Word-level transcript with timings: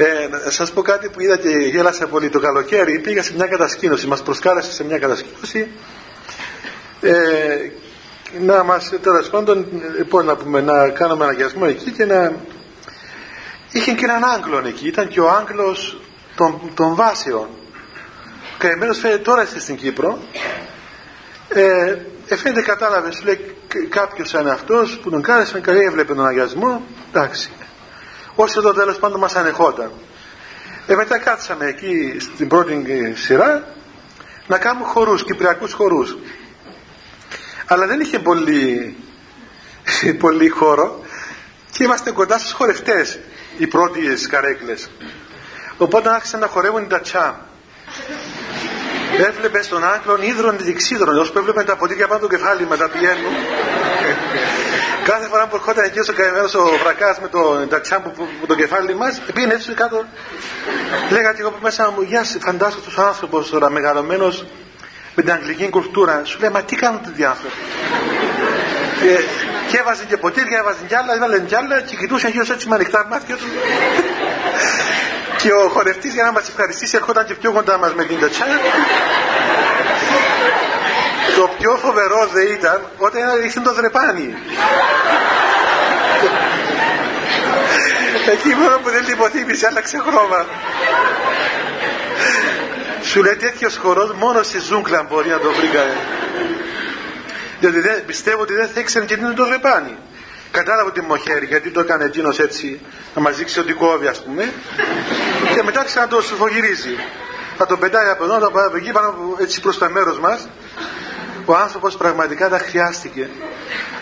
Ε, 0.00 0.28
να 0.44 0.50
σας 0.50 0.72
πω 0.72 0.82
κάτι 0.82 1.08
που 1.08 1.20
είδα 1.20 1.36
και 1.36 1.48
γέλασα 1.48 2.06
πολύ 2.06 2.28
το 2.28 2.40
καλοκαίρι. 2.40 2.98
Πήγα 2.98 3.22
σε 3.22 3.34
μια 3.34 3.46
κατασκήνωση, 3.46 4.06
μας 4.06 4.22
προσκάλεσε 4.22 4.72
σε 4.72 4.84
μια 4.84 4.98
κατασκήνωση. 4.98 5.70
Ε, 7.00 7.70
να 8.40 8.62
μας, 8.62 8.92
τέλος 9.02 9.30
πάντων, 9.30 9.66
πώς 10.08 10.24
να 10.24 10.36
πούμε, 10.36 10.60
να 10.60 10.88
κάνουμε 10.88 11.24
αναγκασμό 11.24 11.64
εκεί 11.68 11.90
και 11.90 12.04
να... 12.04 12.32
Είχε 13.72 13.92
και 13.92 14.04
έναν 14.04 14.24
Άγγλον 14.24 14.66
εκεί, 14.66 14.86
ήταν 14.88 15.08
και 15.08 15.20
ο 15.20 15.30
Άγγλος 15.30 16.00
των, 16.36 16.60
των 16.74 16.94
βάσεων. 16.94 17.48
Καημένος 18.58 18.98
φαίνεται 18.98 19.22
τώρα 19.22 19.42
είστε 19.42 19.58
στην 19.58 19.76
Κύπρο. 19.76 20.18
Ε, 21.48 21.96
ε, 22.28 22.36
φαίνεται 22.36 22.62
κατάλαβες, 22.62 23.14
σου 23.16 23.24
λέει 23.24 23.56
κάποιος 23.88 24.28
σαν 24.28 24.48
αυτός 24.48 24.98
που 25.02 25.10
τον 25.10 25.22
κάλεσε, 25.22 25.60
καλή 25.60 25.84
έβλεπε 25.84 26.14
τον 26.14 26.26
αγιασμό, 26.26 26.82
εντάξει. 27.12 27.50
Όσο 28.40 28.60
το 28.60 28.72
τέλος 28.72 28.98
πάντων 28.98 29.20
μας 29.20 29.36
ανεχόταν. 29.36 29.92
Ε, 30.86 30.94
μετά 30.94 31.18
κάτσαμε 31.18 31.66
εκεί 31.66 32.16
στην 32.20 32.48
πρώτη 32.48 33.12
σειρά 33.16 33.74
να 34.46 34.58
κάνουμε 34.58 34.86
χορούς, 34.86 35.24
κυπριακούς 35.24 35.72
χορούς. 35.72 36.16
Αλλά 37.66 37.86
δεν 37.86 38.00
είχε 38.00 38.18
πολύ, 38.18 38.96
πολύ 40.24 40.48
χώρο 40.48 41.04
και 41.70 41.84
είμαστε 41.84 42.10
κοντά 42.10 42.38
στους 42.38 42.52
χορευτές, 42.52 43.18
οι 43.58 43.66
πρώτες 43.66 44.26
καρέκλες. 44.26 44.90
Οπότε 45.78 46.08
άρχισαν 46.08 46.40
να 46.40 46.46
χορεύουν 46.46 46.82
οι 46.82 46.86
τατσά. 46.86 47.46
Έβλεπες 49.26 49.64
στον 49.64 49.84
άγκλον 49.84 50.22
ίδρων 50.22 50.58
διεξίδρων, 50.58 51.18
όσο 51.18 51.32
που 51.32 51.38
έβλεπε 51.38 51.62
τα 51.62 51.76
ποτήρια 51.76 52.06
πάνω 52.06 52.20
το 52.20 52.28
κεφάλι 52.28 52.66
μετά 52.66 52.88
πηγαίνουν. 52.88 53.32
Κάθε 55.04 55.26
φορά 55.26 55.46
που 55.46 55.56
ερχόταν 55.56 55.84
εκεί 55.84 55.98
ο 55.98 56.12
καημένος 56.16 56.54
ο 56.54 56.64
βρακάς 56.82 57.20
με 57.20 57.28
το 57.28 57.66
τατσά 57.68 58.00
που, 58.00 58.28
το 58.46 58.54
κεφάλι 58.54 58.94
μας, 58.94 59.20
πήγαινε 59.34 59.54
έτσι 59.54 59.74
κάτω. 59.74 60.04
Λέγα 61.10 61.32
και 61.32 61.40
εγώ 61.40 61.50
που 61.50 61.58
μέσα 61.62 61.90
μου, 61.90 62.02
γεια 62.02 62.24
σα, 62.24 62.38
φαντάζομαι 62.38 62.82
τους 62.82 62.98
άνθρωπος 62.98 63.50
τώρα 63.50 63.70
μεγαλωμένος 63.70 64.46
με 65.14 65.22
την 65.22 65.32
αγγλική 65.32 65.68
κουλτούρα. 65.68 66.24
Σου 66.24 66.38
λέει, 66.40 66.50
μα 66.50 66.62
τι 66.62 66.76
κάνουν 66.76 67.00
οι 67.08 67.10
διάφοροι. 67.14 67.52
και, 69.00 69.24
και 69.70 69.76
έβαζε 69.78 70.04
και 70.04 70.16
ποτήρια, 70.16 70.58
έβαζε 70.58 70.78
κι 70.88 70.94
άλλα, 70.94 71.14
έβαλε 71.14 71.40
κι 71.40 71.54
άλλα 71.54 71.80
και 71.80 71.96
κοιτούσε 71.96 72.28
γύρω 72.28 72.44
έτσι 72.52 72.68
με 72.68 72.74
ανοιχτά 72.74 73.06
μάτια 73.10 73.36
του. 73.36 73.44
Και 75.38 75.52
ο 75.52 75.68
χορευτής 75.68 76.12
για 76.14 76.24
να 76.24 76.32
μας 76.32 76.48
ευχαριστήσει 76.48 76.96
ερχόταν 76.96 77.24
και 77.26 77.34
πιο 77.34 77.52
κοντά 77.52 77.78
μας 77.78 77.94
με 77.94 78.04
την 78.04 78.20
τατσά. 78.20 78.44
το 81.36 81.50
πιο 81.58 81.76
φοβερό 81.76 82.26
δεν 82.32 82.46
ήταν 82.52 82.82
όταν 82.98 83.20
ήρθε 83.44 83.60
το 83.60 83.74
δρεπάνι. 83.74 84.34
Εκεί 88.32 88.54
μόνο 88.54 88.76
που 88.82 88.90
δεν 88.90 89.04
λιποθύμησε 89.08 89.66
άλλαξε 89.66 89.98
χρώμα. 90.06 90.46
Σου 93.02 93.22
λέει 93.22 93.36
τέτοιος 93.36 93.76
χορός 93.76 94.12
μόνο 94.12 94.42
στη 94.42 94.58
ζούγκλα 94.58 95.02
μπορεί 95.02 95.28
να 95.28 95.38
το 95.38 95.52
βρει 95.52 95.66
κανένας. 95.66 96.06
Διότι 97.60 97.80
δεν, 97.80 98.04
πιστεύω 98.06 98.40
ότι 98.40 98.54
δεν 98.54 98.68
θα 98.68 98.80
ήξερε 98.80 99.04
και 99.04 99.16
τι 99.16 99.24
είναι 99.24 99.34
το 99.34 99.46
δρεπάνι. 99.46 99.96
Κατάλαβε 100.50 100.90
τη 100.90 101.00
μοχέρι 101.00 101.46
γιατί 101.46 101.70
το 101.70 101.80
έκανε 101.80 102.04
εκείνος 102.04 102.38
έτσι 102.38 102.80
να 103.14 103.20
μας 103.20 103.36
δείξει 103.36 103.60
ότι 103.60 103.72
κόβει 103.72 104.06
ας 104.06 104.22
πούμε 104.22 104.52
και 105.54 105.62
μετά 105.62 105.80
άρχισε 105.80 106.00
να 106.00 106.08
το 106.08 106.20
σφογυρίζει. 106.20 106.96
Θα 107.56 107.66
το 107.66 107.76
πετάει 107.76 108.08
από 108.08 108.24
εδώ, 108.24 108.38
θα 108.38 108.50
πάει 108.50 108.66
από 108.66 108.76
εκεί 108.76 108.92
πάνω 108.92 109.36
έτσι 109.40 109.60
προς 109.60 109.78
το 109.78 109.90
μέρος 109.90 110.18
μας. 110.18 110.48
Ο 111.44 111.54
άνθρωπος 111.54 111.96
πραγματικά 111.96 112.48
τα 112.48 112.58
χρειάστηκε. 112.58 113.28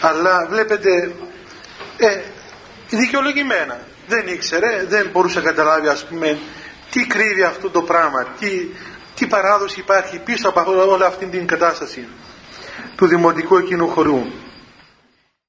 Αλλά 0.00 0.46
βλέπετε, 0.50 1.12
ε, 1.96 2.20
δικαιολογημένα. 2.88 3.80
Δεν 4.06 4.26
ήξερε, 4.26 4.84
δεν 4.88 5.08
μπορούσε 5.12 5.38
να 5.38 5.44
καταλάβει 5.44 5.88
ας 5.88 6.04
πούμε 6.04 6.38
τι 6.90 7.06
κρύβει 7.06 7.42
αυτό 7.42 7.70
το 7.70 7.82
πράγμα, 7.82 8.26
τι, 8.38 8.66
τι 9.14 9.26
παράδοση 9.26 9.80
υπάρχει 9.80 10.18
πίσω 10.18 10.48
από 10.48 10.90
όλη 10.90 11.04
αυτή 11.04 11.26
την 11.26 11.46
κατάσταση 11.46 12.08
του 12.96 13.06
δημοτικού 13.06 13.56
εκείνου 13.56 13.88
χωρού. 13.88 14.26